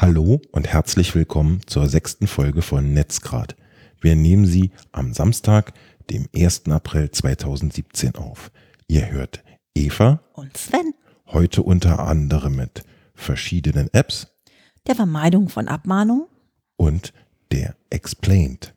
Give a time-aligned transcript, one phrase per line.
[0.00, 3.56] Hallo und herzlich willkommen zur sechsten Folge von Netzgrad.
[4.00, 5.72] Wir nehmen Sie am Samstag,
[6.08, 6.68] dem 1.
[6.68, 8.52] April 2017 auf.
[8.86, 9.42] Ihr hört
[9.74, 10.94] Eva und Sven.
[11.26, 14.28] Heute unter anderem mit verschiedenen Apps,
[14.86, 16.28] der Vermeidung von Abmahnungen
[16.76, 17.12] und
[17.50, 18.76] der Explained.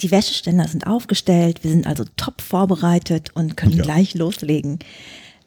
[0.00, 3.82] Die Wäscheständer sind aufgestellt, wir sind also top vorbereitet und können ja.
[3.82, 4.78] gleich loslegen.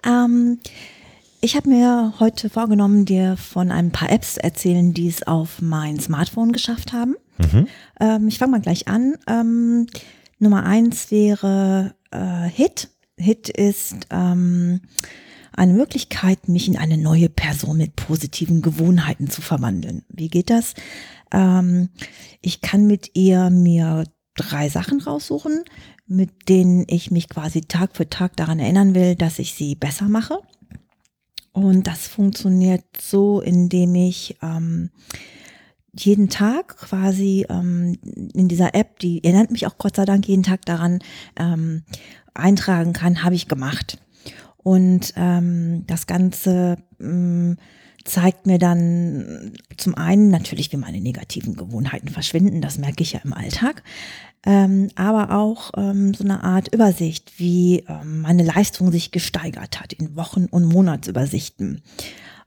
[0.04, 0.60] Ähm,
[1.42, 6.00] ich habe mir heute vorgenommen, dir von ein paar Apps erzählen, die es auf mein
[6.00, 7.16] Smartphone geschafft haben.
[7.38, 7.68] Mhm.
[8.00, 9.16] Ähm, ich fange mal gleich an.
[9.28, 9.88] Ähm,
[10.40, 12.90] Nummer eins wäre äh, Hit.
[13.18, 14.82] Hit ist ähm,
[15.54, 20.04] eine Möglichkeit, mich in eine neue Person mit positiven Gewohnheiten zu verwandeln.
[20.10, 20.74] Wie geht das?
[21.32, 21.90] Ähm,
[22.42, 24.06] ich kann mit ihr mir
[24.40, 25.64] drei Sachen raussuchen,
[26.08, 30.10] mit denen ich mich quasi Tag für Tag daran erinnern will, dass ich sie besser
[30.10, 30.40] mache.
[31.52, 34.92] Und das funktioniert so, indem ich ähm,
[35.94, 37.98] jeden Tag quasi ähm,
[38.34, 41.00] in dieser App, die erinnert mich auch Gott sei Dank jeden Tag daran,
[41.38, 41.84] ähm,
[42.34, 43.98] eintragen kann, habe ich gemacht.
[44.58, 47.58] Und ähm, das Ganze ähm,
[48.04, 53.22] zeigt mir dann zum einen natürlich, wie meine negativen Gewohnheiten verschwinden, das merke ich ja
[53.24, 53.84] im Alltag,
[54.46, 59.94] ähm, aber auch ähm, so eine Art Übersicht, wie ähm, meine Leistung sich gesteigert hat
[59.94, 61.82] in Wochen- und Monatsübersichten.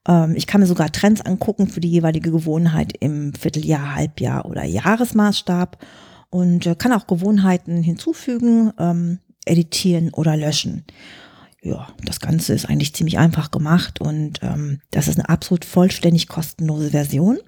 [0.08, 4.64] Ähm, ich kann mir sogar Trends angucken für die jeweilige Gewohnheit im Vierteljahr, Halbjahr oder
[4.64, 5.78] Jahresmaßstab
[6.30, 10.84] und äh, kann auch Gewohnheiten hinzufügen, ähm, editieren oder löschen
[11.62, 16.26] ja, das Ganze ist eigentlich ziemlich einfach gemacht und ähm, das ist eine absolut vollständig
[16.26, 17.38] kostenlose Version.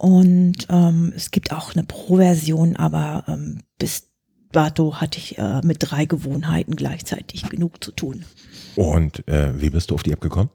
[0.00, 4.08] Und ähm, es gibt auch eine Pro-Version, aber ähm, bis
[4.50, 8.24] dato hatte ich äh, mit drei Gewohnheiten gleichzeitig genug zu tun.
[8.76, 10.48] Und äh, wie bist du auf die App gekommen?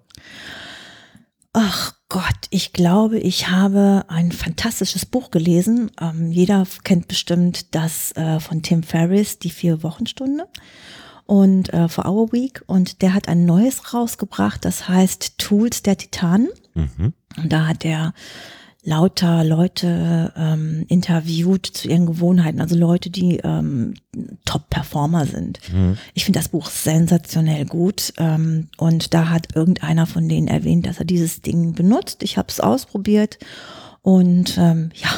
[1.53, 5.91] Ach Gott, ich glaube, ich habe ein fantastisches Buch gelesen.
[6.01, 10.47] Ähm, jeder kennt bestimmt das äh, von Tim Ferriss, die Vier-Wochenstunde
[11.27, 15.97] und äh, for Our Week und der hat ein neues rausgebracht, das heißt Tools der
[15.97, 16.50] Titanen.
[16.73, 17.13] Mhm.
[17.38, 18.16] Und da hat er
[18.85, 23.96] lauter Leute ähm, interviewt zu ihren Gewohnheiten, also Leute, die ähm,
[24.46, 25.59] Top-Performer sind.
[25.73, 25.97] Mhm.
[26.13, 31.00] Ich finde das Buch sensationell gut ähm, und da hat irgendeiner von denen erwähnt, dass
[31.00, 32.22] er dieses Ding benutzt.
[32.22, 33.40] Ich habe es ausprobiert
[34.03, 35.09] und ähm, ja,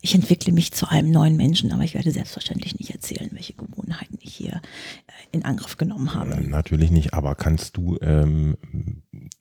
[0.00, 4.18] ich entwickle mich zu einem neuen Menschen, aber ich werde selbstverständlich nicht erzählen, welche Gewohnheiten
[4.20, 6.32] ich hier äh, in Angriff genommen habe.
[6.32, 8.56] Äh, natürlich nicht, aber kannst du ähm,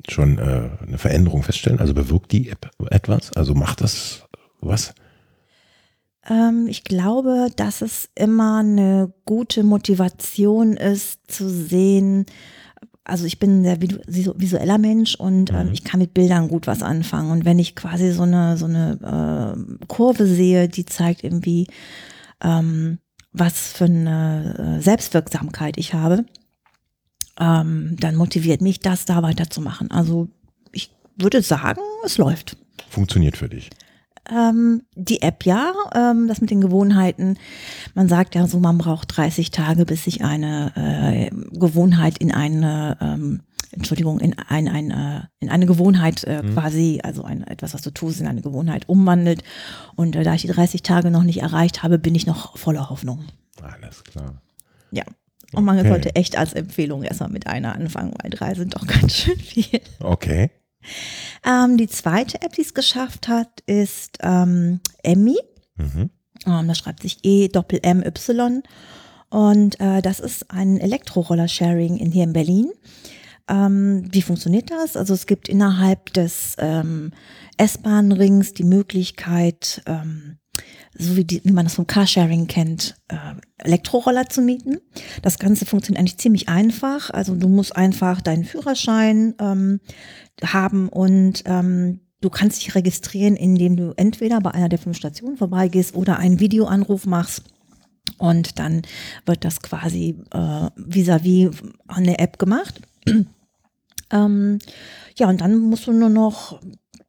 [0.07, 1.79] schon äh, eine Veränderung feststellen?
[1.79, 3.31] Also bewirkt die App etwas?
[3.33, 4.23] Also macht das
[4.59, 4.93] was?
[6.29, 12.25] Ähm, ich glaube, dass es immer eine gute Motivation ist, zu sehen,
[13.07, 15.72] also ich bin ein sehr visueller Mensch und mhm.
[15.72, 17.31] ich kann mit Bildern gut was anfangen.
[17.31, 21.68] Und wenn ich quasi so eine, so eine äh, Kurve sehe, die zeigt irgendwie,
[22.44, 23.00] ähm,
[23.31, 26.25] was für eine äh, Selbstwirksamkeit ich habe,
[27.40, 29.89] ähm, dann motiviert mich das, da weiterzumachen.
[29.89, 30.28] Also
[30.74, 32.57] ich würde sagen, es läuft.
[32.89, 33.69] Funktioniert für dich.
[34.29, 37.38] Ähm, die App ja, ähm, das mit den Gewohnheiten.
[37.95, 42.97] Man sagt ja so, man braucht 30 Tage, bis sich eine äh, Gewohnheit in eine,
[43.01, 46.53] ähm, Entschuldigung, in, ein, ein, äh, in eine Gewohnheit äh, mhm.
[46.53, 49.43] quasi, also ein, etwas, was du tust, in eine Gewohnheit umwandelt.
[49.95, 52.89] Und äh, da ich die 30 Tage noch nicht erreicht habe, bin ich noch voller
[52.89, 53.25] Hoffnung.
[53.61, 54.41] Alles klar.
[54.91, 55.03] Ja.
[55.53, 55.88] Und man okay.
[55.88, 59.79] sollte echt als Empfehlung erstmal mit einer anfangen, weil drei sind doch ganz schön viel.
[59.99, 60.51] Okay.
[61.45, 65.37] Ähm, die zweite App, die es geschafft hat, ist ähm, Emmy.
[65.75, 66.09] Mhm.
[66.45, 68.63] Ähm, das schreibt sich E-Doppel-M-Y.
[69.29, 72.71] Und äh, das ist ein Elektroroller-Sharing in, hier in Berlin.
[73.50, 74.97] Ähm, wie funktioniert das?
[74.97, 77.12] Also es gibt innerhalb des ähm,
[77.57, 80.38] S-Bahn-Rings die Möglichkeit, ähm,
[80.94, 83.16] so wie, die, wie man das vom Carsharing kennt, äh,
[83.57, 84.78] Elektroroller zu mieten.
[85.22, 87.10] Das Ganze funktioniert eigentlich ziemlich einfach.
[87.10, 89.80] Also du musst einfach deinen Führerschein ähm,
[90.44, 95.38] haben und ähm, du kannst dich registrieren, indem du entweder bei einer der fünf Stationen
[95.38, 97.44] vorbeigehst oder einen Videoanruf machst.
[98.18, 98.81] Und dann
[99.25, 102.81] wird das quasi äh, vis-à-vis -vis an der App gemacht.
[104.12, 104.60] ähm,
[105.18, 106.60] ja, und dann musst du nur noch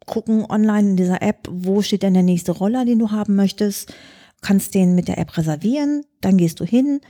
[0.09, 3.95] gucken online in dieser App, wo steht denn der nächste Roller, den du haben möchtest.
[4.41, 7.01] Kannst den mit der App reservieren, dann gehst du hin,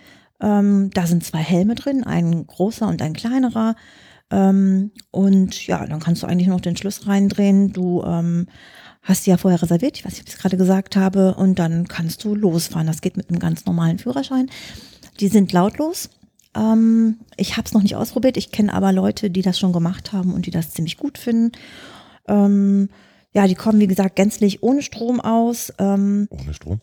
[0.40, 3.74] Ähm, da sind zwei Helme drin, ein großer und ein kleinerer.
[4.30, 7.72] Ähm, und ja, dann kannst du eigentlich noch den Schluss reindrehen.
[7.72, 8.46] Du ähm,
[9.02, 11.58] hast die ja vorher reserviert, ich weiß nicht, ob ich es gerade gesagt habe, und
[11.58, 12.86] dann kannst du losfahren.
[12.86, 14.48] Das geht mit einem ganz normalen Führerschein.
[15.18, 16.08] Die sind lautlos.
[16.54, 20.12] Ähm, ich habe es noch nicht ausprobiert, ich kenne aber Leute, die das schon gemacht
[20.12, 21.50] haben und die das ziemlich gut finden.
[22.28, 22.88] Ähm,
[23.32, 25.72] ja, die kommen, wie gesagt, gänzlich ohne Strom aus.
[25.78, 26.80] Ähm, ohne Strom?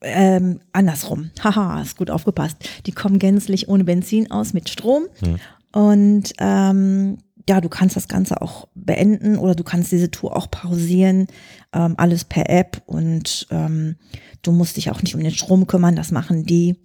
[0.00, 1.30] Ähm, andersrum.
[1.42, 2.56] Haha, ist gut aufgepasst.
[2.86, 5.06] Die kommen gänzlich ohne Benzin aus mit Strom.
[5.20, 5.38] Hm.
[5.72, 7.18] Und ähm,
[7.48, 11.26] ja, du kannst das Ganze auch beenden oder du kannst diese Tour auch pausieren.
[11.72, 13.96] Ähm, alles per App und ähm,
[14.42, 15.96] du musst dich auch nicht um den Strom kümmern.
[15.96, 16.76] Das machen die.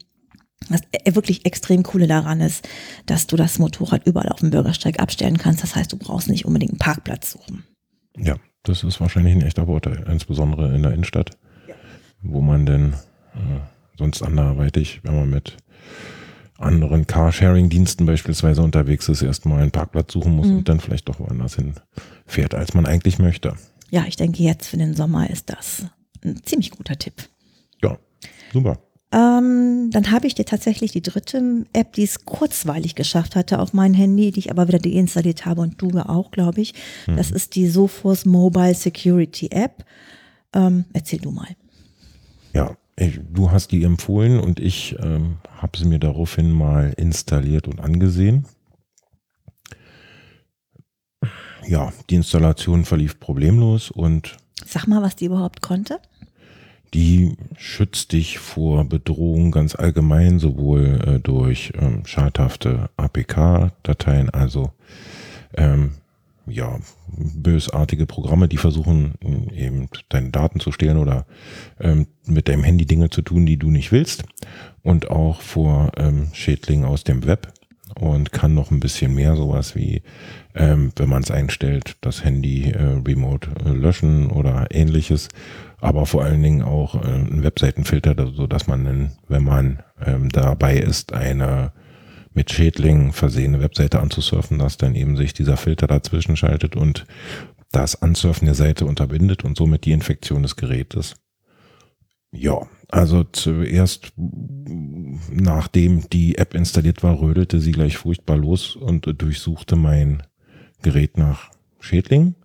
[0.69, 2.67] Was e-, wirklich extrem coole daran ist,
[3.05, 5.63] dass du das Motorrad überall auf dem Bürgersteig abstellen kannst.
[5.63, 7.63] Das heißt, du brauchst nicht unbedingt einen Parkplatz suchen.
[8.17, 11.31] Ja, das ist wahrscheinlich ein echter Vorteil, insbesondere in der Innenstadt,
[11.67, 11.75] ja.
[12.21, 12.93] wo man denn
[13.33, 13.59] äh,
[13.97, 15.57] sonst anderweitig, wenn man mit
[16.57, 20.57] anderen Carsharing-Diensten beispielsweise unterwegs ist, erstmal einen Parkplatz suchen muss mhm.
[20.57, 21.73] und dann vielleicht doch woanders hin
[22.25, 23.55] fährt, als man eigentlich möchte.
[23.89, 25.85] Ja, ich denke, jetzt für den Sommer ist das
[26.23, 27.29] ein ziemlich guter Tipp.
[27.81, 27.97] Ja,
[28.51, 28.79] super.
[29.13, 33.71] Ähm, dann habe ich dir tatsächlich die dritte App, die es kurzweilig geschafft hatte auf
[33.71, 36.73] mein Handy, die ich aber wieder deinstalliert habe und du auch, glaube ich.
[37.05, 37.17] Mhm.
[37.17, 39.85] Das ist die Sophos Mobile Security App.
[40.53, 41.49] Ähm, erzähl du mal.
[42.53, 47.67] Ja, ich, du hast die empfohlen und ich ähm, habe sie mir daraufhin mal installiert
[47.67, 48.47] und angesehen.
[51.67, 54.37] Ja, die Installation verlief problemlos und.
[54.65, 55.99] Sag mal, was die überhaupt konnte?
[56.93, 64.71] Die schützt dich vor Bedrohung ganz allgemein, sowohl äh, durch ähm, schadhafte APK-Dateien, also
[65.55, 65.93] ähm,
[66.45, 69.13] ja, bösartige Programme, die versuchen
[69.55, 71.25] eben deine Daten zu stehlen oder
[71.79, 74.25] ähm, mit deinem Handy Dinge zu tun, die du nicht willst.
[74.81, 77.53] Und auch vor ähm, Schädlingen aus dem Web
[77.95, 80.01] und kann noch ein bisschen mehr sowas wie,
[80.55, 85.29] ähm, wenn man es einstellt, das Handy äh, remote äh, löschen oder ähnliches.
[85.83, 90.77] Aber vor allen Dingen auch äh, ein Webseitenfilter, so dass man, wenn man ähm, dabei
[90.77, 91.73] ist, eine
[92.33, 97.05] mit Schädlingen versehene Webseite anzusurfen, dass dann eben sich dieser Filter dazwischen schaltet und
[97.73, 101.15] das Ansurfen der Seite unterbindet und somit die Infektion des Gerätes.
[102.31, 109.75] Ja, also zuerst, nachdem die App installiert war, rödelte sie gleich furchtbar los und durchsuchte
[109.75, 110.23] mein
[110.81, 111.51] Gerät nach
[111.81, 112.35] Schädlingen.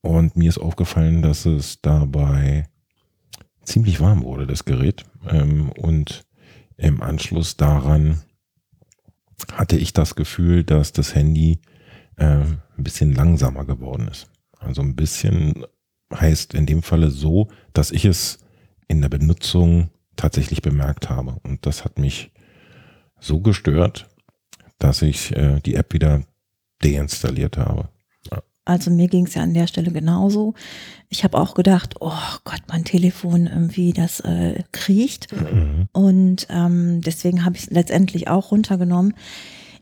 [0.00, 2.68] Und mir ist aufgefallen, dass es dabei
[3.64, 5.04] ziemlich warm wurde, das Gerät.
[5.28, 6.24] Ähm, und
[6.76, 8.22] im Anschluss daran
[9.52, 11.60] hatte ich das Gefühl, dass das Handy
[12.16, 14.28] äh, ein bisschen langsamer geworden ist.
[14.58, 15.64] Also ein bisschen
[16.12, 18.38] heißt in dem Falle so, dass ich es
[18.88, 21.36] in der Benutzung tatsächlich bemerkt habe.
[21.42, 22.30] Und das hat mich
[23.20, 24.08] so gestört,
[24.78, 26.22] dass ich äh, die App wieder
[26.82, 27.88] deinstalliert habe.
[28.64, 30.54] Also mir ging es ja an der Stelle genauso.
[31.10, 32.12] Ich habe auch gedacht, oh
[32.44, 35.32] Gott, mein Telefon irgendwie, das äh, kriecht.
[35.32, 35.88] Mhm.
[35.92, 39.14] Und ähm, deswegen habe ich es letztendlich auch runtergenommen.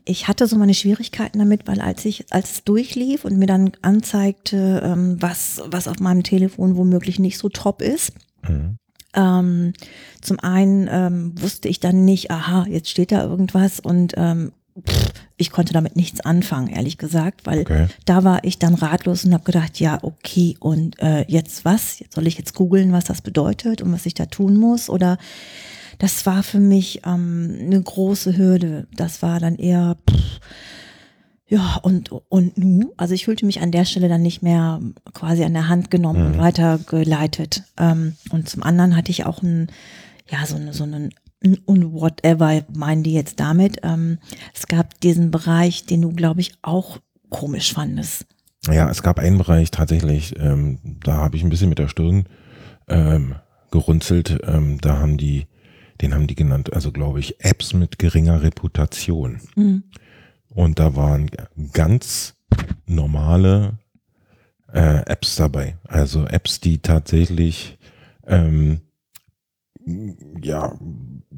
[0.05, 3.71] Ich hatte so meine Schwierigkeiten damit, weil als ich, als es durchlief und mir dann
[3.81, 8.11] anzeigte, ähm, was, was auf meinem Telefon womöglich nicht so top ist,
[8.45, 8.77] mhm.
[9.15, 9.73] ähm,
[10.19, 14.13] zum einen ähm, wusste ich dann nicht, aha, jetzt steht da irgendwas und
[14.75, 14.83] ähm,
[15.37, 17.87] ich konnte damit nichts anfangen, ehrlich gesagt, weil okay.
[18.05, 21.99] da war ich dann ratlos und habe gedacht, ja, okay, und äh, jetzt was?
[21.99, 24.89] Jetzt soll ich jetzt googeln, was das bedeutet und was ich da tun muss?
[24.89, 25.17] Oder
[25.99, 28.87] das war für mich ähm, eine große Hürde.
[28.95, 30.39] Das war dann eher, pff,
[31.47, 32.93] ja, und, und nu?
[32.97, 34.79] Also ich fühlte mich an der Stelle dann nicht mehr
[35.13, 36.27] quasi an der Hand genommen mhm.
[36.33, 37.63] und weitergeleitet.
[37.77, 39.67] Ähm, und zum anderen hatte ich auch ein,
[40.29, 41.13] ja, so, eine, so einen
[41.65, 43.77] und whatever meinen die jetzt damit.
[43.83, 44.19] Ähm,
[44.53, 48.25] es gab diesen Bereich, den du, glaube ich, auch komisch fandest.
[48.67, 52.25] Ja, es gab einen Bereich tatsächlich, ähm, da habe ich ein bisschen mit der Stirn
[52.87, 53.35] ähm,
[53.71, 54.39] gerunzelt.
[54.43, 55.47] Ähm, da haben die,
[56.01, 59.41] den haben die genannt, also glaube ich, Apps mit geringer Reputation.
[59.55, 59.83] Mhm.
[60.47, 61.29] Und da waren
[61.73, 62.35] ganz
[62.85, 63.79] normale
[64.71, 65.77] äh, Apps dabei.
[65.87, 67.77] Also Apps, die tatsächlich
[68.27, 68.81] ähm,
[70.41, 70.77] ja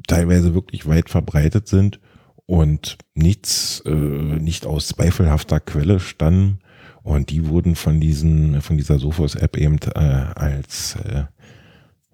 [0.06, 2.00] teilweise wirklich weit verbreitet sind
[2.46, 6.60] und nichts, äh, nicht aus zweifelhafter Quelle standen.
[7.02, 11.24] Und die wurden von diesen, von dieser Sophos-App eben äh, als äh,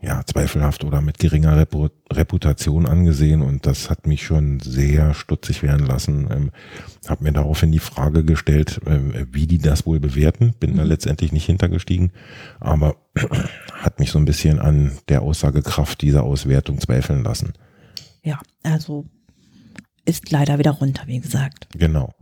[0.02, 5.86] ja, zweifelhaft oder mit geringer Reputation angesehen und das hat mich schon sehr stutzig werden
[5.86, 6.28] lassen.
[6.30, 6.50] Ähm,
[7.06, 10.54] habe mir daraufhin die Frage gestellt, äh, wie die das wohl bewerten.
[10.58, 10.78] Bin mhm.
[10.78, 12.10] da letztendlich nicht hintergestiegen,
[12.58, 12.96] aber
[13.72, 17.52] hat mich so ein bisschen an der Aussagekraft dieser Auswertung zweifeln lassen.
[18.24, 19.06] ja, also
[20.04, 21.68] ist leider wieder runter, wie gesagt.
[21.76, 22.12] Genau.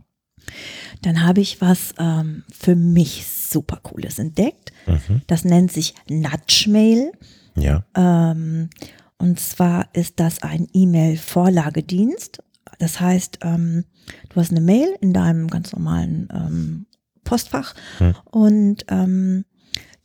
[1.01, 4.71] Dann habe ich was ähm, für mich super cooles entdeckt.
[4.85, 5.21] Mhm.
[5.25, 7.11] Das nennt sich Nudge Mail.
[7.55, 7.83] Ja.
[7.95, 8.69] Ähm,
[9.17, 12.41] und zwar ist das ein E-Mail-Vorlagedienst.
[12.79, 13.85] Das heißt, ähm,
[14.29, 16.85] du hast eine Mail in deinem ganz normalen ähm,
[17.23, 18.15] Postfach Hm.
[18.31, 19.45] und ähm,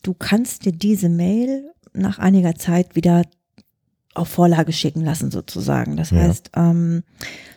[0.02, 3.22] du kannst dir diese Mail nach einiger Zeit wieder
[4.14, 5.96] auf Vorlage schicken lassen, sozusagen.
[5.96, 6.22] Das Ja.
[6.22, 7.02] heißt, ähm,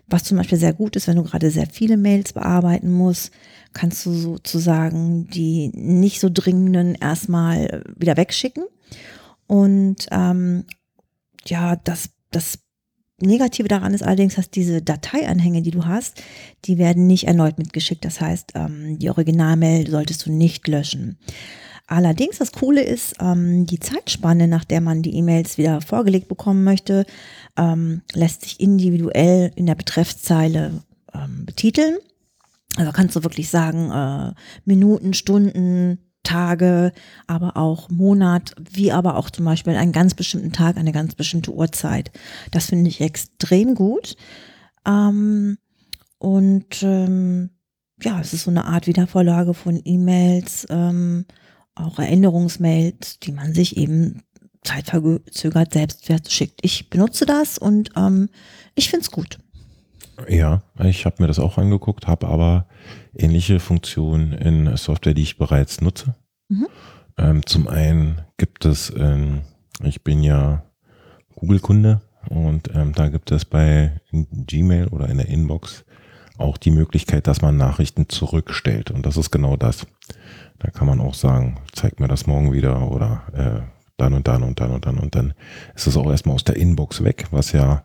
[0.07, 3.31] was zum Beispiel sehr gut ist, wenn du gerade sehr viele Mails bearbeiten musst,
[3.73, 8.63] kannst du sozusagen die nicht so dringenden erstmal wieder wegschicken.
[9.49, 10.65] Und ähm,
[11.47, 12.59] ja, das, das
[13.19, 16.21] Negative daran ist allerdings, dass diese Dateianhänge, die du hast,
[16.65, 18.05] die werden nicht erneut mitgeschickt.
[18.05, 21.17] Das heißt, ähm, die Originalmail solltest du nicht löschen.
[21.87, 26.63] Allerdings, das Coole ist, ähm, die Zeitspanne, nach der man die E-Mails wieder vorgelegt bekommen
[26.63, 27.07] möchte,
[27.57, 31.97] ähm, lässt sich individuell in der Betreffszeile ähm, betiteln.
[32.75, 34.33] Also kannst du wirklich sagen, äh,
[34.65, 35.97] Minuten, Stunden,
[36.29, 36.91] Tage,
[37.25, 41.51] aber auch Monat, wie aber auch zum Beispiel einen ganz bestimmten Tag, eine ganz bestimmte
[41.51, 42.11] Uhrzeit.
[42.51, 44.15] Das finde ich extrem gut.
[44.85, 45.57] Ähm,
[46.19, 47.49] und ähm,
[48.03, 51.25] ja, es ist so eine Art Wiedervorlage von E-Mails, ähm,
[51.73, 54.21] auch Erinnerungsmails, die man sich eben
[54.63, 56.59] zeitverzögert selbst schickt.
[56.61, 58.29] Ich benutze das und ähm,
[58.75, 59.39] ich finde es gut.
[60.27, 62.65] Ja, ich habe mir das auch angeguckt, habe aber
[63.15, 66.15] ähnliche Funktionen in Software, die ich bereits nutze.
[66.49, 66.67] Mhm.
[67.17, 69.41] Ähm, zum einen gibt es, ähm,
[69.83, 70.63] ich bin ja
[71.35, 75.85] Google-Kunde und ähm, da gibt es bei Gmail oder in der Inbox
[76.37, 78.91] auch die Möglichkeit, dass man Nachrichten zurückstellt.
[78.91, 79.85] Und das ist genau das.
[80.59, 84.43] Da kann man auch sagen, zeig mir das morgen wieder oder äh, dann und dann
[84.43, 85.33] und dann und dann und dann
[85.75, 87.83] ist es auch erstmal aus der Inbox weg, was ja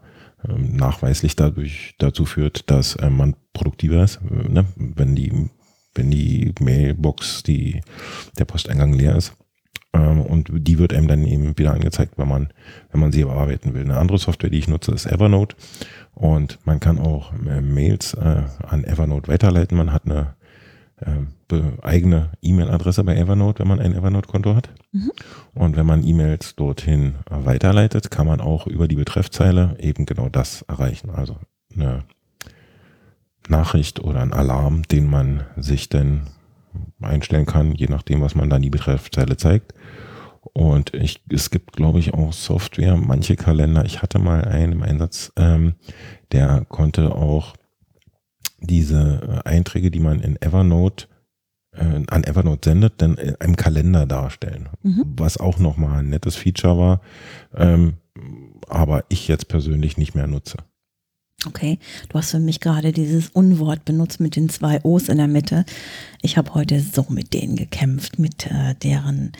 [0.48, 4.66] nachweislich dadurch dazu führt, dass äh, man produktiver ist, äh, ne?
[4.76, 5.50] wenn die
[5.96, 7.80] wenn die Mailbox, die
[8.36, 9.32] der Posteingang leer ist.
[9.92, 12.52] Ähm, und die wird einem dann eben wieder angezeigt, wenn man
[12.90, 13.82] wenn man sie bearbeiten will.
[13.82, 15.56] Eine andere Software, die ich nutze, ist Evernote
[16.14, 19.78] und man kann auch äh, Mails an Evernote weiterleiten.
[19.78, 20.34] Man hat eine
[21.04, 24.70] äh, eigene E-Mail-Adresse bei Evernote, wenn man ein Evernote-Konto hat.
[24.92, 25.12] Mhm.
[25.54, 30.62] Und wenn man E-Mails dorthin weiterleitet, kann man auch über die Betreffzeile eben genau das
[30.62, 31.10] erreichen.
[31.10, 31.36] Also
[31.74, 32.04] eine
[33.48, 36.22] Nachricht oder ein Alarm, den man sich dann
[37.00, 39.74] einstellen kann, je nachdem, was man dann die Betreffzeile zeigt.
[40.52, 43.84] Und ich, es gibt, glaube ich, auch Software, manche Kalender.
[43.84, 45.74] Ich hatte mal einen im Einsatz, ähm,
[46.32, 47.54] der konnte auch
[48.66, 51.06] diese äh, Einträge, die man in Evernote
[51.72, 54.68] äh, an Evernote sendet, dann in einem Kalender darstellen.
[54.82, 55.04] Mhm.
[55.16, 57.00] Was auch nochmal ein nettes Feature war,
[57.54, 57.94] ähm,
[58.68, 60.58] aber ich jetzt persönlich nicht mehr nutze.
[61.46, 61.78] Okay,
[62.08, 65.66] du hast für mich gerade dieses Unwort benutzt mit den zwei O's in der Mitte.
[66.22, 69.32] Ich habe heute so mit denen gekämpft, mit äh, deren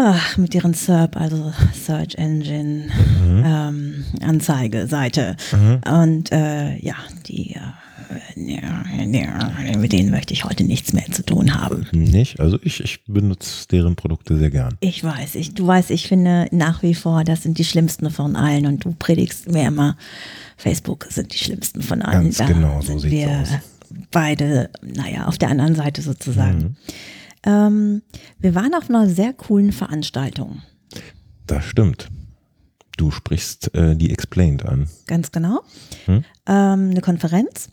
[0.00, 2.84] ach, mit deren SERP, also Search Engine
[3.26, 3.42] Mhm.
[3.44, 5.36] ähm, Anzeigeseite.
[5.90, 6.94] Und äh, ja,
[7.26, 7.60] die äh,
[9.76, 11.86] mit denen möchte ich heute nichts mehr zu tun haben.
[11.92, 12.40] Nicht?
[12.40, 14.76] Also ich, ich benutze deren Produkte sehr gern.
[14.80, 18.36] Ich weiß, ich, du weißt, ich finde nach wie vor, das sind die schlimmsten von
[18.36, 19.96] allen und du predigst mir immer,
[20.56, 22.32] Facebook sind die schlimmsten von allen.
[22.32, 23.48] Ganz genau, so sieht's wir aus.
[24.10, 26.76] beide, naja, auf der anderen Seite sozusagen.
[27.44, 28.02] Ähm,
[28.38, 30.62] wir waren auf einer sehr coolen Veranstaltung,
[31.46, 32.08] Das stimmt.
[32.96, 34.88] Du sprichst äh, die Explained an.
[35.06, 35.60] ganz genau.
[36.06, 36.24] Hm?
[36.46, 37.70] Ähm, eine Konferenz,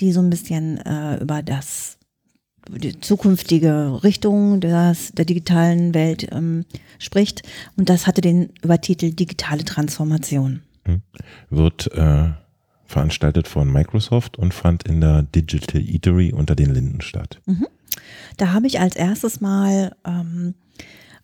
[0.00, 1.98] die so ein bisschen äh, über das
[2.70, 6.64] die zukünftige Richtung des, der digitalen Welt ähm,
[6.98, 7.42] spricht.
[7.76, 10.62] Und das hatte den Übertitel Digitale Transformation.
[11.50, 12.30] Wird äh,
[12.86, 17.40] veranstaltet von Microsoft und fand in der Digital Eatery unter den Linden statt.
[18.36, 20.54] Da habe ich als erstes mal ähm,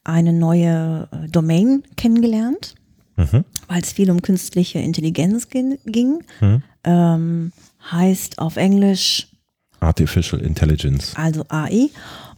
[0.05, 2.75] eine neue äh, Domain kennengelernt,
[3.17, 3.45] Mhm.
[3.67, 5.79] weil es viel um künstliche Intelligenz ging.
[5.85, 6.23] ging.
[6.41, 6.63] Mhm.
[6.85, 7.53] Ähm,
[7.91, 9.29] heißt auf Englisch
[9.81, 11.15] Artificial Intelligence.
[11.17, 11.91] also AI.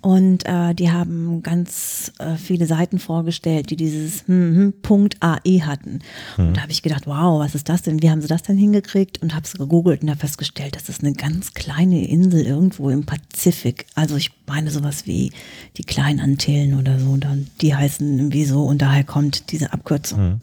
[0.02, 5.60] Und äh, die haben ganz äh, viele Seiten vorgestellt, die dieses hm, hm, Punkt AI
[5.60, 6.00] hatten.
[6.38, 8.02] Und da habe ich gedacht, wow, was ist das denn?
[8.02, 9.20] Wie haben sie das denn hingekriegt?
[9.20, 13.04] Und habe es gegoogelt und habe festgestellt, das ist eine ganz kleine Insel irgendwo im
[13.04, 13.86] Pazifik.
[13.94, 15.32] Also ich meine sowas wie
[15.76, 17.10] die kleinen Antillen oder so.
[17.10, 20.40] Und dann, die heißen irgendwie so und daher kommt diese Abkürzung.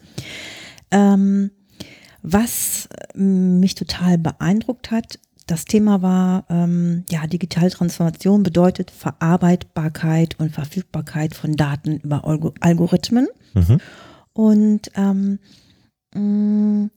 [0.92, 1.50] Ähm,
[2.22, 10.38] was äh, mich total beeindruckt hat, das Thema war, ähm, ja, digitale Transformation bedeutet Verarbeitbarkeit
[10.38, 13.26] und Verfügbarkeit von Daten über Algo Algorithmen.
[13.54, 13.78] Mhm.
[14.34, 15.38] Und ähm,
[16.14, 16.90] mh,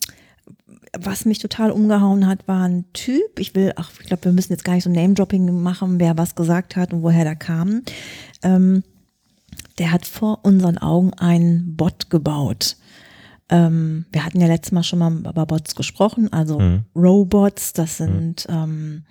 [1.00, 3.40] was mich total umgehauen hat, war ein Typ.
[3.40, 6.36] Ich will, ach, ich glaube, wir müssen jetzt gar nicht so Name-Dropping machen, wer was
[6.36, 7.84] gesagt hat und woher der kam.
[8.44, 8.84] Ähm,
[9.80, 12.76] der hat vor unseren Augen einen Bot gebaut.
[13.52, 16.86] Ähm, wir hatten ja letztes Mal schon mal über Bots gesprochen, also mhm.
[16.96, 18.56] Robots, das sind, mhm.
[18.56, 19.04] ähm,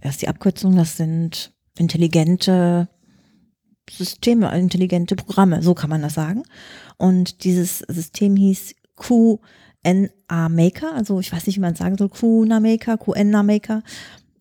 [0.00, 2.88] das ist die Abkürzung, das sind intelligente
[3.90, 6.44] Systeme, intelligente Programme, so kann man das sagen.
[6.96, 12.60] Und dieses System hieß QNA Maker, also ich weiß nicht, wie man sagen soll, QNA
[12.60, 13.82] Maker, QNA Maker.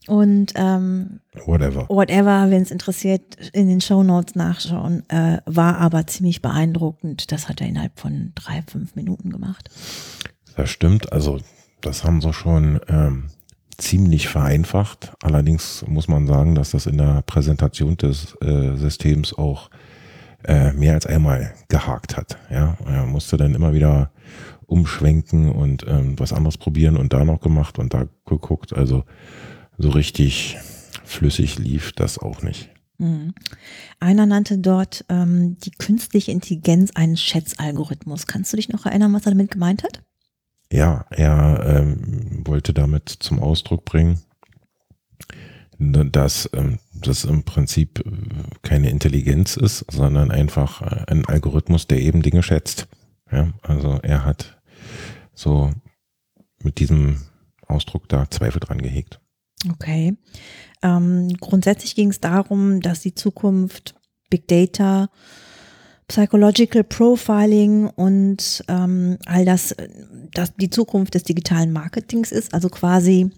[0.07, 6.05] Und ähm, whatever, whatever wenn es interessiert, in den Show Notes nachschauen, äh, war aber
[6.07, 7.31] ziemlich beeindruckend.
[7.31, 9.69] Das hat er innerhalb von drei, fünf Minuten gemacht.
[10.55, 11.39] Das stimmt, also
[11.81, 13.25] das haben sie schon ähm,
[13.77, 15.13] ziemlich vereinfacht.
[15.21, 19.69] Allerdings muss man sagen, dass das in der Präsentation des äh, Systems auch
[20.43, 22.37] äh, mehr als einmal gehakt hat.
[22.51, 24.11] Ja, er musste dann immer wieder
[24.67, 28.75] umschwenken und ähm, was anderes probieren und da noch gemacht und da geguckt.
[28.75, 29.03] Also
[29.77, 30.57] so richtig
[31.03, 32.69] flüssig lief das auch nicht.
[32.97, 33.33] Mhm.
[33.99, 38.27] Einer nannte dort ähm, die künstliche Intelligenz einen Schätzalgorithmus.
[38.27, 40.01] Kannst du dich noch erinnern, was er damit gemeint hat?
[40.71, 44.21] ja, er ähm, wollte damit zum Ausdruck bringen,
[45.77, 48.11] dass ähm, das im Prinzip äh,
[48.61, 52.87] keine Intelligenz ist, sondern einfach äh, ein Algorithmus, der eben Dinge schätzt.
[53.31, 54.61] Ja, also er hat
[55.33, 55.71] so
[56.61, 57.21] mit diesem
[57.67, 59.19] Ausdruck da Zweifel dran gehegt.
[59.71, 60.15] Okay.
[60.81, 63.95] Ähm, grundsätzlich ging es darum, dass die Zukunft
[64.29, 65.09] Big Data
[66.07, 69.75] Psychological Profiling und ähm, all das,
[70.33, 72.53] das die Zukunft des digitalen Marketings ist.
[72.53, 73.31] Also quasi,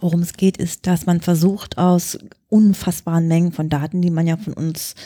[0.00, 2.18] worum es geht, ist, dass man versucht, aus
[2.48, 4.96] unfassbaren Mengen von Daten, die man ja von uns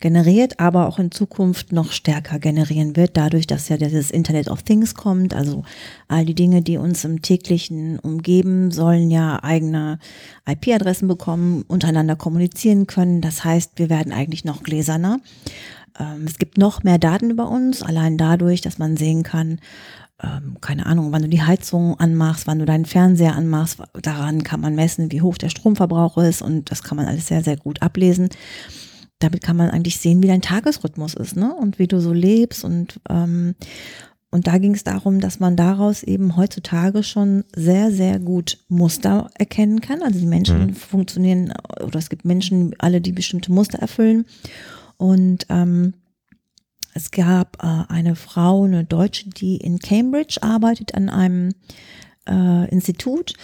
[0.00, 4.62] generiert, aber auch in Zukunft noch stärker generieren wird, dadurch, dass ja dieses Internet of
[4.62, 5.34] Things kommt.
[5.34, 5.62] Also
[6.08, 9.98] all die Dinge, die uns im täglichen umgeben, sollen ja eigene
[10.46, 13.20] IP-Adressen bekommen, untereinander kommunizieren können.
[13.20, 15.20] Das heißt, wir werden eigentlich noch gläserner.
[15.98, 19.58] Ähm, es gibt noch mehr Daten über uns, allein dadurch, dass man sehen kann,
[20.22, 24.60] ähm, keine Ahnung, wann du die Heizung anmachst, wann du deinen Fernseher anmachst, daran kann
[24.60, 27.82] man messen, wie hoch der Stromverbrauch ist und das kann man alles sehr, sehr gut
[27.82, 28.28] ablesen.
[29.18, 31.54] Damit kann man eigentlich sehen, wie dein Tagesrhythmus ist, ne?
[31.54, 33.54] Und wie du so lebst und ähm,
[34.34, 39.30] und da ging es darum, dass man daraus eben heutzutage schon sehr, sehr gut Muster
[39.38, 40.02] erkennen kann.
[40.02, 40.74] Also die Menschen mhm.
[40.74, 44.24] funktionieren, oder es gibt Menschen, alle, die bestimmte Muster erfüllen.
[44.96, 45.94] Und ähm,
[46.94, 51.50] es gab äh, eine Frau, eine Deutsche, die in Cambridge arbeitet an einem
[52.28, 53.34] äh, Institut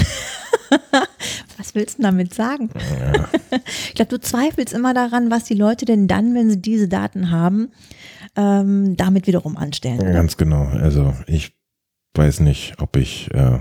[1.60, 2.69] was willst du damit sagen?
[3.00, 3.30] Ja.
[3.88, 7.32] ich glaube, du zweifelst immer daran, was die Leute denn dann, wenn sie diese Daten
[7.32, 7.72] haben,
[8.36, 10.02] ähm, damit wiederum anstellen.
[10.02, 10.65] Ja, ganz genau.
[10.67, 11.54] Also ich
[12.13, 13.60] weiß nicht, ob ich äh,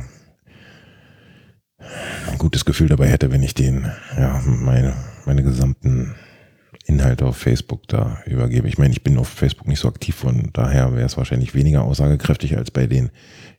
[2.30, 4.94] ein gutes Gefühl dabei hätte, wenn ich den, ja, meine,
[5.26, 6.14] meine gesamten
[6.86, 8.68] Inhalte auf Facebook da übergebe.
[8.68, 11.82] Ich meine, ich bin auf Facebook nicht so aktiv, von daher wäre es wahrscheinlich weniger
[11.82, 13.10] aussagekräftig als bei den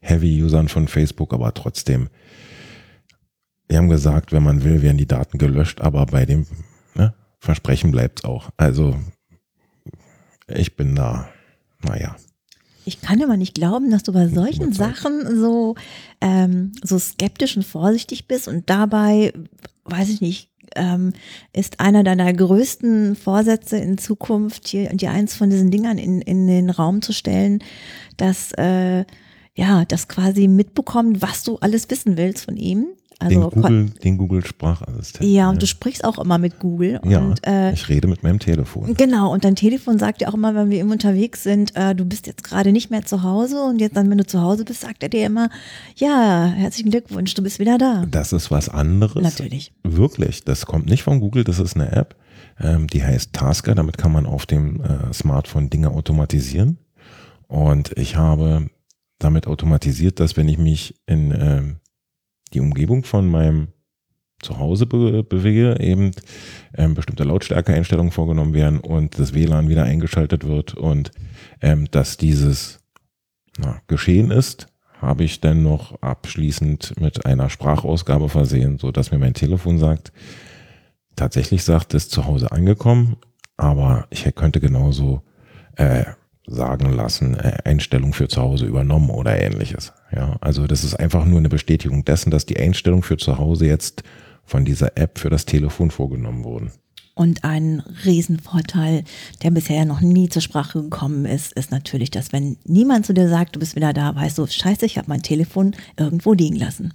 [0.01, 2.09] Heavy-Usern von Facebook, aber trotzdem,
[3.69, 6.47] wir haben gesagt, wenn man will, werden die Daten gelöscht, aber bei dem
[6.95, 8.49] ne, Versprechen bleibt es auch.
[8.57, 8.95] Also
[10.47, 11.29] ich bin da,
[11.83, 12.15] naja.
[12.85, 15.75] Ich kann immer nicht glauben, dass du bei solchen Sachen so,
[16.19, 19.33] ähm, so skeptisch und vorsichtig bist und dabei,
[19.85, 21.13] weiß ich nicht, ähm,
[21.53, 26.47] ist einer deiner größten Vorsätze in Zukunft, hier dir eins von diesen Dingern in, in
[26.47, 27.63] den Raum zu stellen,
[28.17, 29.05] dass äh,
[29.55, 32.87] ja, das quasi mitbekommt, was du alles wissen willst von ihm
[33.19, 35.29] also den Google, den Google Sprachassistent.
[35.29, 37.01] Ja, und du sprichst auch immer mit Google.
[37.03, 38.93] Ja, und, äh, ich rede mit meinem Telefon.
[38.93, 42.05] Genau, und dein Telefon sagt ja auch immer, wenn wir immer unterwegs sind, äh, du
[42.05, 44.81] bist jetzt gerade nicht mehr zu Hause und jetzt dann, wenn du zu Hause bist,
[44.81, 45.49] sagt er dir immer,
[45.97, 48.05] ja, herzlichen Glückwunsch, du bist wieder da.
[48.09, 49.21] Das ist was anderes.
[49.21, 49.73] Natürlich.
[49.83, 52.15] Wirklich, das kommt nicht von Google, das ist eine App,
[52.57, 56.77] ähm, die heißt Tasker, damit kann man auf dem äh, Smartphone Dinge automatisieren.
[57.47, 58.67] Und ich habe
[59.17, 61.75] damit automatisiert, dass wenn ich mich in ähm,
[62.53, 63.69] die Umgebung von meinem
[64.41, 66.11] Zuhause be bewege, eben
[66.75, 71.11] ähm, bestimmte Lautstärkeeinstellungen vorgenommen werden und das WLAN wieder eingeschaltet wird und
[71.61, 72.79] ähm, dass dieses
[73.57, 74.67] Na, geschehen ist,
[75.01, 80.11] habe ich dann noch abschließend mit einer Sprachausgabe versehen, so dass mir mein Telefon sagt,
[81.15, 83.17] tatsächlich sagt es zu Hause angekommen,
[83.57, 85.21] aber ich könnte genauso
[85.75, 86.05] äh,
[86.49, 89.93] sagen lassen, äh, Einstellung für zu Hause übernommen oder ähnliches.
[90.15, 93.67] Ja, also das ist einfach nur eine Bestätigung dessen, dass die Einstellung für zu Hause
[93.67, 94.03] jetzt
[94.45, 96.71] von dieser App für das Telefon vorgenommen wurden.
[97.13, 99.03] Und ein Riesenvorteil,
[99.43, 103.27] der bisher noch nie zur Sprache gekommen ist, ist natürlich, dass wenn niemand zu dir
[103.27, 106.93] sagt, du bist wieder da, weißt du, scheiße, ich habe mein Telefon irgendwo liegen lassen.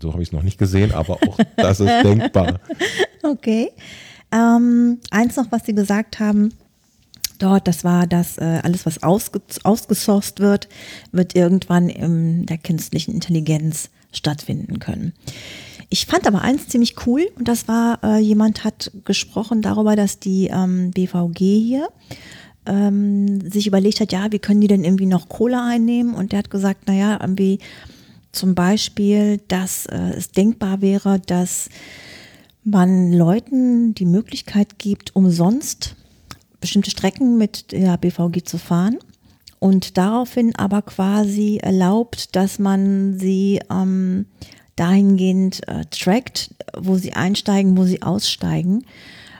[0.00, 2.60] So habe ich es noch nicht gesehen, aber auch das ist denkbar.
[3.24, 3.70] Okay.
[4.32, 6.52] Ähm, eins noch, was Sie gesagt haben,
[7.42, 10.68] dort, das war, dass äh, alles, was ausge ausgesourced wird,
[11.10, 15.12] wird irgendwann in der künstlichen Intelligenz stattfinden können.
[15.88, 20.18] Ich fand aber eins ziemlich cool und das war, äh, jemand hat gesprochen darüber, dass
[20.18, 21.88] die ähm, BVG hier
[22.64, 26.14] ähm, sich überlegt hat, ja, wie können die denn irgendwie noch Kohle einnehmen?
[26.14, 27.58] Und der hat gesagt, naja, irgendwie
[28.30, 31.68] zum Beispiel, dass äh, es denkbar wäre, dass
[32.64, 35.96] man Leuten die Möglichkeit gibt, umsonst
[36.62, 38.98] bestimmte Strecken mit der BVG zu fahren
[39.58, 44.26] und daraufhin aber quasi erlaubt, dass man sie ähm,
[44.76, 48.84] dahingehend äh, trackt, wo sie einsteigen, wo sie aussteigen,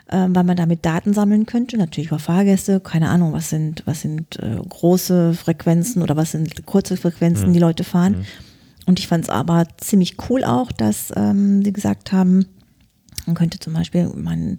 [0.08, 4.02] äh, weil man damit Daten sammeln könnte, natürlich über Fahrgäste, keine Ahnung, was sind, was
[4.02, 7.52] sind äh, große Frequenzen oder was sind kurze Frequenzen, mhm.
[7.54, 8.18] die Leute fahren.
[8.18, 8.24] Mhm.
[8.86, 12.46] Und ich fand es aber ziemlich cool auch, dass ähm, sie gesagt haben,
[13.26, 14.56] man könnte zum Beispiel, man,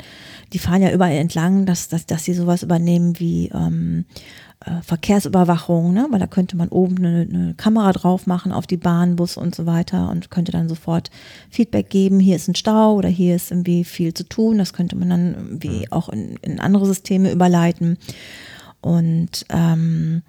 [0.53, 4.05] die fahren ja überall entlang, dass, dass, dass sie sowas übernehmen wie ähm,
[4.65, 6.07] äh, Verkehrsüberwachung, ne?
[6.09, 9.53] weil da könnte man oben eine, eine, Kamera drauf machen auf die Bahn, Bus und
[9.53, 11.11] so weiter und könnte dann sofort
[11.49, 14.57] Feedback geben, hier ist ein Stau oder hier ist irgendwie viel zu tun.
[14.57, 17.97] Das könnte man dann irgendwie auch in, in andere Systeme überleiten.
[18.81, 20.21] Und ähm,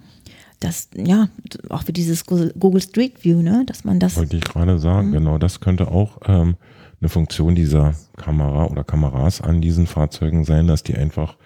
[0.60, 1.28] das, ja,
[1.68, 4.16] auch für dieses Google Street View, ne, dass man das.
[4.16, 5.12] Wollte ich gerade sagen, mhm.
[5.12, 6.56] genau, das könnte auch ähm,
[7.04, 11.36] eine Funktion dieser Kamera oder Kameras an diesen Fahrzeugen sein, dass die einfach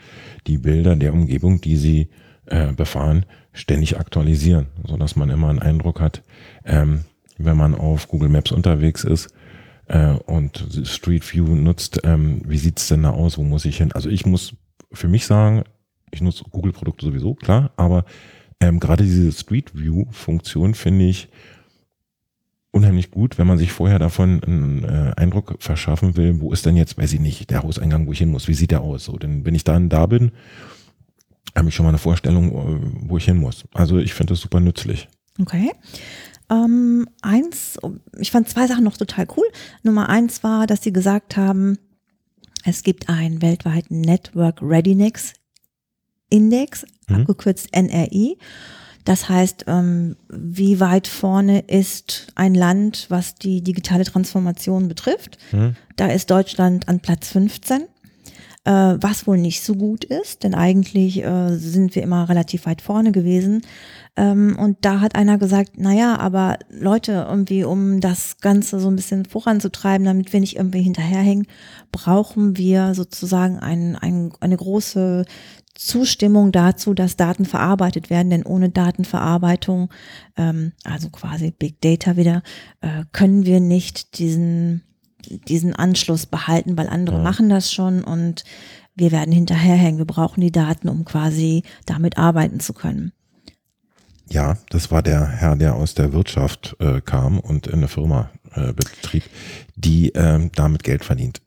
[0.46, 2.10] die Bilder der Umgebung, die sie
[2.46, 6.22] äh, befahren, ständig aktualisieren, so dass man immer einen Eindruck hat,
[6.64, 7.00] ähm,
[7.38, 9.34] wenn man auf Google Maps unterwegs ist
[9.86, 13.90] äh, und Street View nutzt, ähm, wie sieht's denn da aus, wo muss ich hin?
[13.90, 14.54] Also ich muss
[14.92, 15.64] für mich sagen,
[16.12, 18.04] ich nutze Google-Produkte sowieso, klar, aber
[18.60, 21.28] ähm, gerade diese Street View-Funktion finde ich
[22.70, 26.76] unheimlich gut, wenn man sich vorher davon einen äh, Eindruck verschaffen will, wo ist denn
[26.76, 29.04] jetzt, weiß ich nicht, der Hauseingang, wo ich hin muss, wie sieht der aus?
[29.04, 30.32] So, denn wenn ich dann da bin,
[31.56, 33.64] habe ich schon mal eine Vorstellung, äh, wo ich hin muss.
[33.72, 35.08] Also ich finde das super nützlich.
[35.40, 35.72] Okay.
[36.50, 37.78] Ähm, eins,
[38.18, 39.46] ich fand zwei Sachen noch total cool.
[39.82, 41.78] Nummer eins war, dass sie gesagt haben,
[42.64, 45.34] es gibt einen weltweiten Network Readiness
[46.30, 47.16] Index, mhm.
[47.16, 48.38] abgekürzt NRI.
[49.08, 55.38] Das heißt, ähm, wie weit vorne ist ein Land, was die digitale Transformation betrifft?
[55.50, 55.76] Mhm.
[55.96, 57.84] Da ist Deutschland an Platz 15
[58.64, 62.82] äh, was wohl nicht so gut ist, denn eigentlich äh, sind wir immer relativ weit
[62.82, 63.62] vorne gewesen.
[64.14, 68.96] Ähm, und da hat einer gesagt, naja, aber Leute, irgendwie, um das Ganze so ein
[68.96, 71.46] bisschen voranzutreiben, damit wir nicht irgendwie hinterherhängen,
[71.92, 75.24] brauchen wir sozusagen ein, ein, eine große
[75.78, 79.90] Zustimmung dazu, dass Daten verarbeitet werden, denn ohne Datenverarbeitung,
[80.36, 82.42] ähm, also quasi Big Data wieder,
[82.80, 84.82] äh, können wir nicht diesen,
[85.24, 87.22] diesen Anschluss behalten, weil andere ja.
[87.22, 88.42] machen das schon und
[88.96, 89.98] wir werden hinterherhängen.
[89.98, 93.12] Wir brauchen die Daten, um quasi damit arbeiten zu können.
[94.28, 98.30] Ja, das war der Herr, der aus der Wirtschaft äh, kam und in eine Firma
[98.54, 99.22] äh, betrieb,
[99.76, 101.40] die ähm, damit Geld verdient.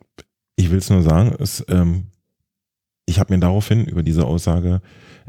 [0.56, 2.06] Ich will es nur sagen, es ähm,
[3.06, 4.80] ich habe mir daraufhin über diese Aussage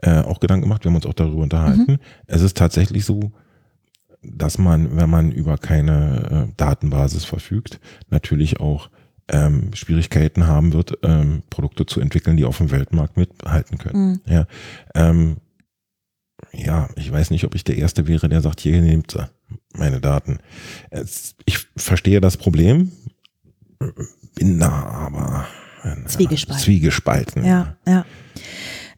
[0.01, 0.83] äh, auch Gedanken gemacht.
[0.83, 1.93] Wir haben uns auch darüber unterhalten.
[1.93, 1.99] Mhm.
[2.27, 3.31] Es ist tatsächlich so,
[4.21, 8.89] dass man, wenn man über keine äh, Datenbasis verfügt, natürlich auch
[9.29, 14.11] ähm, Schwierigkeiten haben wird, ähm, Produkte zu entwickeln, die auf dem Weltmarkt mithalten können.
[14.11, 14.21] Mhm.
[14.31, 14.47] Ja,
[14.95, 15.37] ähm,
[16.51, 19.17] ja, ich weiß nicht, ob ich der Erste wäre, der sagt, hier nehmt
[19.73, 20.39] meine Daten.
[20.89, 22.91] Es, ich verstehe das Problem,
[24.35, 25.47] bin da aber
[26.07, 26.63] Zwiegespalten.
[26.63, 27.45] Zwiegespalten.
[27.45, 28.05] Ja, ja.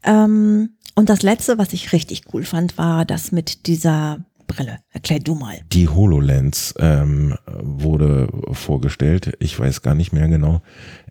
[0.04, 4.80] Ähm, und das letzte, was ich richtig cool fand, war das mit dieser Brille.
[4.92, 5.60] Erklär du mal.
[5.74, 9.36] Die HoloLens ähm, wurde vorgestellt.
[9.40, 10.62] Ich weiß gar nicht mehr genau,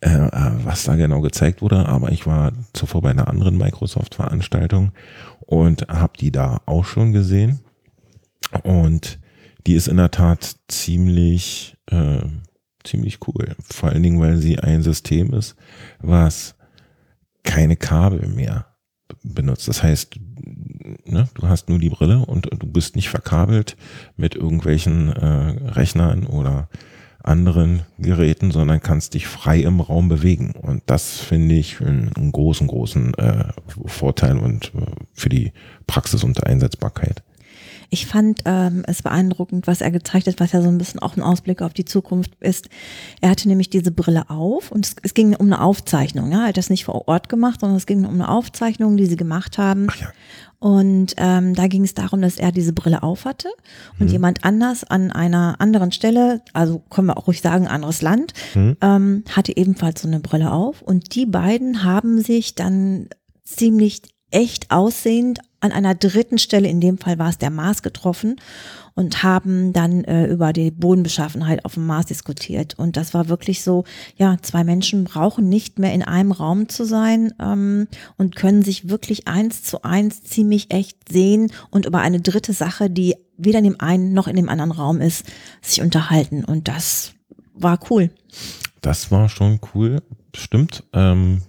[0.00, 0.28] äh,
[0.64, 4.92] was da genau gezeigt wurde, aber ich war zuvor bei einer anderen Microsoft-Veranstaltung
[5.40, 7.60] und habe die da auch schon gesehen.
[8.62, 9.18] Und
[9.66, 12.20] die ist in der Tat ziemlich äh,
[12.84, 13.56] ziemlich cool.
[13.70, 15.56] Vor allen Dingen, weil sie ein System ist,
[16.00, 16.54] was
[17.42, 18.66] keine Kabel mehr
[19.22, 19.68] benutzt.
[19.68, 20.16] Das heißt,
[21.04, 23.76] ne, du hast nur die Brille und du bist nicht verkabelt
[24.16, 26.68] mit irgendwelchen äh, Rechnern oder
[27.22, 30.52] anderen Geräten, sondern kannst dich frei im Raum bewegen.
[30.52, 33.44] Und das finde ich einen, einen großen, großen äh,
[33.86, 35.52] Vorteil und äh, für die
[35.86, 37.22] Praxis und Einsetzbarkeit.
[37.90, 41.16] Ich fand ähm, es beeindruckend, was er gezeigt hat, was ja so ein bisschen auch
[41.16, 42.68] ein Ausblick auf die Zukunft ist.
[43.20, 46.32] Er hatte nämlich diese Brille auf und es, es ging um eine Aufzeichnung.
[46.32, 46.42] Ja?
[46.42, 49.16] Er hat das nicht vor Ort gemacht, sondern es ging um eine Aufzeichnung, die sie
[49.16, 49.86] gemacht haben.
[49.90, 50.12] Ach ja.
[50.64, 53.50] Und ähm, da ging es darum, dass er diese Brille aufhatte
[53.98, 54.12] und mhm.
[54.12, 58.74] jemand anders an einer anderen Stelle, also können wir auch ruhig sagen, anderes Land, mhm.
[58.80, 60.80] ähm, hatte ebenfalls so eine Brille auf.
[60.80, 63.10] Und die beiden haben sich dann
[63.42, 64.00] ziemlich
[64.34, 68.36] echt aussehend an einer dritten Stelle, in dem Fall war es der Mars getroffen
[68.94, 72.78] und haben dann äh, über die Bodenbeschaffenheit auf dem Mars diskutiert.
[72.78, 73.84] Und das war wirklich so,
[74.16, 78.90] ja, zwei Menschen brauchen nicht mehr in einem Raum zu sein ähm, und können sich
[78.90, 83.64] wirklich eins zu eins ziemlich echt sehen und über eine dritte Sache, die weder in
[83.64, 85.24] dem einen noch in dem anderen Raum ist,
[85.62, 86.44] sich unterhalten.
[86.44, 87.14] Und das
[87.54, 88.10] war cool.
[88.80, 90.02] Das war schon cool,
[90.34, 90.84] stimmt.
[90.92, 91.40] Ähm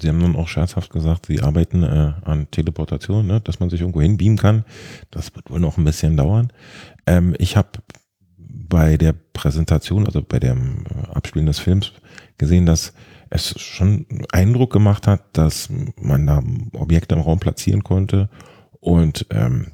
[0.00, 3.80] Sie haben dann auch scherzhaft gesagt, Sie arbeiten äh, an Teleportation, ne, dass man sich
[3.80, 4.64] irgendwo hinbeamen kann.
[5.10, 6.52] Das wird wohl noch ein bisschen dauern.
[7.06, 7.70] Ähm, ich habe
[8.36, 11.92] bei der Präsentation, also bei dem Abspielen des Films,
[12.36, 12.92] gesehen, dass
[13.30, 15.68] es schon Eindruck gemacht hat, dass
[16.00, 16.42] man da
[16.74, 18.28] Objekte im Raum platzieren konnte
[18.80, 19.68] und ähm,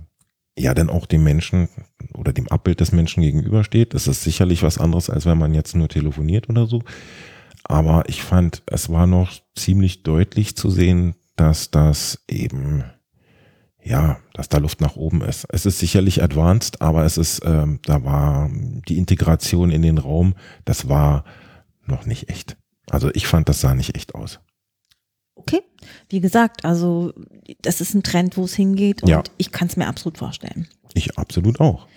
[0.56, 1.68] ja dann auch dem Menschen
[2.14, 3.94] oder dem Abbild des Menschen gegenübersteht.
[3.94, 6.82] Das ist sicherlich was anderes, als wenn man jetzt nur telefoniert oder so.
[7.64, 12.84] Aber ich fand, es war noch ziemlich deutlich zu sehen, dass das eben,
[13.82, 15.46] ja, dass da Luft nach oben ist.
[15.50, 18.50] Es ist sicherlich advanced, aber es ist, ähm, da war
[18.88, 21.24] die Integration in den Raum, das war
[21.86, 22.56] noch nicht echt.
[22.90, 24.40] Also ich fand, das sah nicht echt aus.
[25.34, 25.62] Okay,
[26.08, 27.12] wie gesagt, also
[27.62, 29.22] das ist ein Trend, wo es hingeht und Ja.
[29.36, 30.68] ich kann es mir absolut vorstellen.
[30.94, 31.88] Ich absolut auch.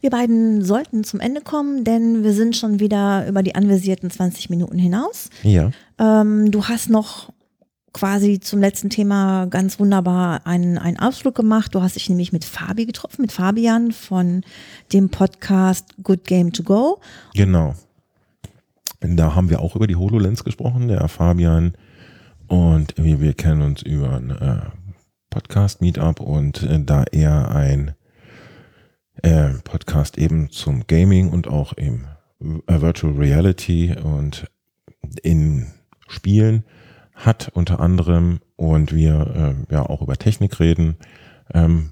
[0.00, 4.50] Wir beiden sollten zum Ende kommen, denn wir sind schon wieder über die anvisierten 20
[4.50, 5.30] Minuten hinaus.
[5.42, 5.70] Ja.
[5.98, 7.30] Ähm, du hast noch
[7.92, 11.74] quasi zum letzten Thema ganz wunderbar einen, einen Ausflug gemacht.
[11.74, 14.42] Du hast dich nämlich mit Fabi getroffen, mit Fabian von
[14.92, 17.00] dem Podcast Good Game to Go.
[17.34, 17.74] Genau.
[19.00, 21.72] Da haben wir auch über die HoloLens gesprochen, der Fabian
[22.48, 24.60] und wir, wir kennen uns über ein äh,
[25.30, 27.94] Podcast-Meetup und äh, da er ein
[29.22, 32.06] äh, Podcast eben zum Gaming und auch im
[32.40, 34.50] äh, Virtual Reality und
[35.22, 35.66] in
[36.08, 36.64] Spielen
[37.14, 40.96] hat unter anderem und wir äh, ja auch über Technik reden,
[41.54, 41.90] ähm,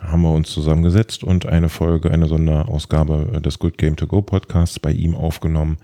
[0.00, 4.78] haben wir uns zusammengesetzt und eine Folge, eine Sonderausgabe des Good Game to Go Podcasts
[4.78, 5.78] bei ihm aufgenommen.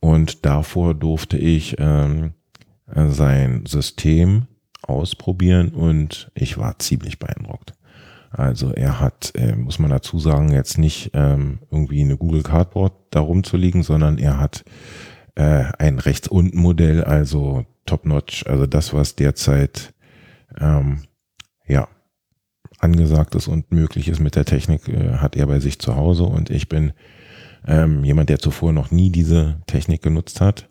[0.00, 2.32] Und davor durfte ich ähm,
[2.86, 4.46] sein System
[4.82, 7.74] ausprobieren und ich war ziemlich beeindruckt.
[8.30, 12.92] Also er hat, äh, muss man dazu sagen, jetzt nicht ähm, irgendwie eine Google Cardboard
[13.10, 14.64] da rumzuliegen, sondern er hat
[15.34, 19.92] äh, ein rechts unten Modell, also top-notch, also das, was derzeit
[20.58, 21.02] ähm,
[21.66, 21.88] ja
[22.78, 26.22] angesagt ist und möglich ist mit der Technik, äh, hat er bei sich zu Hause.
[26.22, 26.92] Und ich bin
[27.66, 30.68] ähm, jemand, der zuvor noch nie diese Technik genutzt hat.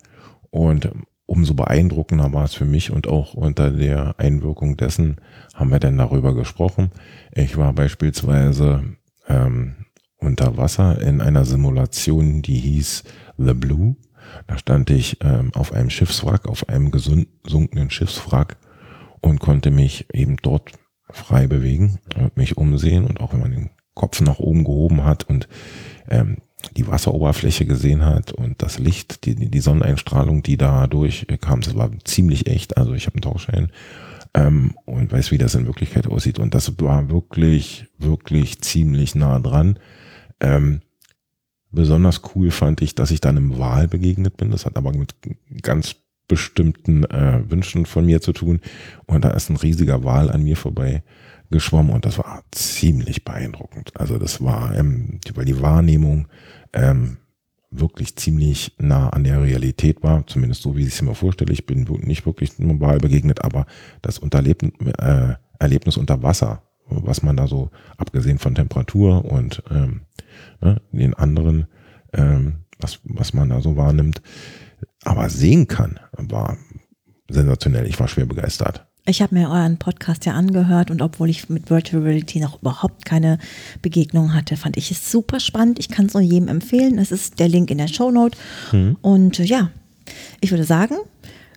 [0.50, 0.90] Und
[1.30, 5.18] umso beeindruckender war es für mich und auch unter der Einwirkung dessen
[5.54, 6.92] haben wir dann darüber gesprochen.
[7.32, 8.84] Ich war beispielsweise
[9.28, 9.86] ähm,
[10.18, 13.04] unter Wasser in einer Simulation, die hieß
[13.38, 13.96] The Blue.
[14.48, 18.58] Da stand ich ähm, auf einem Schiffswrack, auf einem gesunkenen Schiffswrack
[19.22, 20.72] und konnte mich eben dort
[21.12, 22.00] frei bewegen,
[22.36, 25.48] mich umsehen und auch wenn man den Kopf nach oben gehoben hat und
[26.10, 26.38] ähm,
[26.76, 31.92] die Wasseroberfläche gesehen hat und das Licht, die, die Sonneneinstrahlung, die da durchkam, das war
[32.04, 32.78] ziemlich echt.
[32.78, 33.72] Also ich habe einen Tauchschein
[34.34, 36.40] ähm, und weiß, wie das in Wirklichkeit aussieht.
[36.40, 39.80] Und das war wirklich, wirklich ziemlich nah dran.
[40.40, 40.82] Ähm,
[41.72, 44.52] besonders cool fand ich, dass ich dann im Wal begegnet bin.
[44.52, 45.16] Das hat aber mit
[45.62, 45.96] ganz
[46.28, 48.62] bestimmten äh, Wünschen von mir zu tun.
[49.06, 51.04] Und da ist ein riesiger Wal an mir vorbei
[51.52, 53.92] geschwommen und das war ziemlich beeindruckend.
[53.96, 56.28] Also das war, ähm, weil die Wahrnehmung
[56.74, 57.18] ähm,
[57.72, 61.54] wirklich ziemlich nah an der Realität war, zumindest so, wie ich es mir vorstelle.
[61.54, 63.66] Ich bin nicht wirklich Wal begegnet, aber
[64.02, 64.64] das Unterleb
[65.00, 70.02] äh, Erlebnis unter Wasser, was man da so, abgesehen von Temperatur und ähm,
[70.62, 71.68] ne, den anderen,
[72.14, 74.22] ähm, was, was man da so wahrnimmt,
[75.04, 76.58] aber sehen kann, war
[77.30, 77.86] sensationell.
[77.86, 78.89] Ich war schwer begeistert.
[79.10, 83.06] Ich habe mir euren Podcast ja angehört und obwohl ich mit Virtual Reality noch überhaupt
[83.06, 83.40] keine
[83.82, 85.80] Begegnung hatte, fand ich es super spannend.
[85.80, 87.00] Ich kann es nur jedem empfehlen.
[87.00, 88.38] Es ist der Link in der Show Note.
[88.72, 88.98] Mhm.
[89.02, 89.72] Und äh, ja,
[90.42, 90.96] ich würde sagen,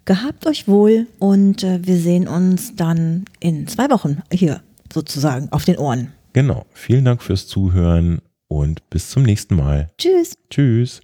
[0.06, 5.66] gehabt euch wohl und äh, wir sehen uns dann in zwei Wochen hier sozusagen auf
[5.66, 6.08] den Ohren.
[6.32, 6.64] Genau.
[6.72, 9.90] Vielen Dank fürs Zuhören und bis zum nächsten Mal.
[9.98, 10.38] Tschüss.
[10.48, 11.02] Tschüss.